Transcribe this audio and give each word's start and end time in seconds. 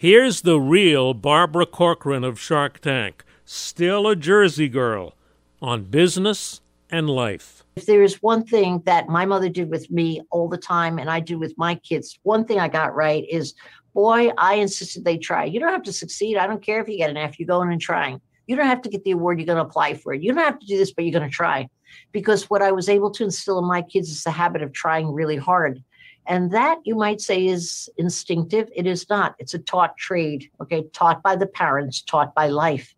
Here's 0.00 0.40
the 0.40 0.58
real 0.58 1.12
Barbara 1.12 1.66
Corcoran 1.66 2.24
of 2.24 2.40
Shark 2.40 2.80
Tank, 2.80 3.22
still 3.44 4.08
a 4.08 4.16
Jersey 4.16 4.66
girl, 4.66 5.14
on 5.60 5.84
business 5.84 6.62
and 6.88 7.10
life. 7.10 7.64
If 7.76 7.84
there 7.84 8.02
is 8.02 8.22
one 8.22 8.46
thing 8.46 8.80
that 8.86 9.10
my 9.10 9.26
mother 9.26 9.50
did 9.50 9.68
with 9.68 9.90
me 9.90 10.22
all 10.30 10.48
the 10.48 10.56
time 10.56 10.98
and 10.98 11.10
I 11.10 11.20
do 11.20 11.38
with 11.38 11.52
my 11.58 11.74
kids, 11.74 12.18
one 12.22 12.46
thing 12.46 12.58
I 12.58 12.66
got 12.66 12.94
right 12.94 13.26
is 13.28 13.52
boy, 13.92 14.30
I 14.38 14.54
insisted 14.54 15.04
they 15.04 15.18
try. 15.18 15.44
You 15.44 15.60
don't 15.60 15.68
have 15.68 15.82
to 15.82 15.92
succeed. 15.92 16.38
I 16.38 16.46
don't 16.46 16.64
care 16.64 16.80
if 16.80 16.88
you 16.88 16.96
get 16.96 17.10
an 17.10 17.18
F, 17.18 17.38
you 17.38 17.44
go 17.44 17.60
in 17.60 17.70
and 17.70 17.78
trying. 17.78 18.22
You 18.46 18.56
don't 18.56 18.68
have 18.68 18.80
to 18.80 18.88
get 18.88 19.04
the 19.04 19.10
award, 19.10 19.38
you're 19.38 19.44
going 19.44 19.62
to 19.62 19.68
apply 19.68 19.92
for 19.92 20.14
it. 20.14 20.22
You 20.22 20.32
don't 20.32 20.42
have 20.42 20.60
to 20.60 20.66
do 20.66 20.78
this, 20.78 20.94
but 20.94 21.04
you're 21.04 21.20
going 21.20 21.28
to 21.28 21.36
try. 21.36 21.68
Because 22.10 22.48
what 22.48 22.62
I 22.62 22.72
was 22.72 22.88
able 22.88 23.10
to 23.10 23.24
instill 23.24 23.58
in 23.58 23.66
my 23.66 23.82
kids 23.82 24.08
is 24.08 24.24
the 24.24 24.30
habit 24.30 24.62
of 24.62 24.72
trying 24.72 25.12
really 25.12 25.36
hard. 25.36 25.84
And 26.30 26.50
that 26.52 26.78
you 26.84 26.94
might 26.94 27.20
say 27.20 27.44
is 27.44 27.90
instinctive. 27.98 28.70
It 28.72 28.86
is 28.86 29.10
not. 29.10 29.34
It's 29.40 29.52
a 29.52 29.58
taught 29.58 29.96
trade, 29.96 30.48
okay, 30.62 30.84
taught 30.92 31.24
by 31.24 31.34
the 31.34 31.48
parents, 31.48 32.02
taught 32.02 32.36
by 32.36 32.46
life. 32.46 32.94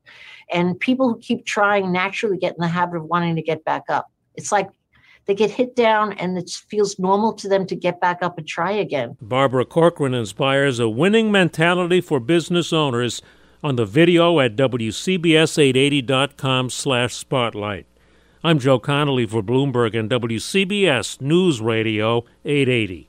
And 0.52 0.78
people 0.78 1.08
who 1.08 1.18
keep 1.18 1.46
trying 1.46 1.90
naturally 1.90 2.36
get 2.36 2.54
in 2.54 2.60
the 2.60 2.68
habit 2.68 2.98
of 2.98 3.04
wanting 3.04 3.34
to 3.36 3.42
get 3.42 3.64
back 3.64 3.84
up. 3.88 4.10
It's 4.34 4.52
like 4.52 4.68
they 5.24 5.34
get 5.34 5.50
hit 5.50 5.74
down 5.74 6.12
and 6.12 6.36
it 6.36 6.50
feels 6.68 6.98
normal 6.98 7.32
to 7.34 7.48
them 7.48 7.66
to 7.68 7.74
get 7.74 8.02
back 8.02 8.18
up 8.20 8.36
and 8.36 8.46
try 8.46 8.70
again. 8.70 9.16
Barbara 9.22 9.64
Corcoran 9.64 10.12
inspires 10.12 10.78
a 10.78 10.90
winning 10.90 11.32
mentality 11.32 12.02
for 12.02 12.20
business 12.20 12.70
owners 12.70 13.22
on 13.64 13.76
the 13.76 13.86
video 13.86 14.40
at 14.40 14.56
WCBS880.com 14.56 16.68
slash 16.68 17.14
spotlight. 17.14 17.86
I'm 18.44 18.58
Joe 18.58 18.78
Connolly 18.78 19.24
for 19.24 19.42
Bloomberg 19.42 19.98
and 19.98 20.10
WCBS 20.10 21.22
News 21.22 21.62
Radio 21.62 22.26
880. 22.44 23.08